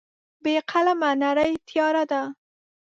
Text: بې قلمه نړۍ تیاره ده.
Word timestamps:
بې 0.43 0.55
قلمه 0.71 1.09
نړۍ 1.23 1.51
تیاره 1.67 2.03
ده. 2.11 2.21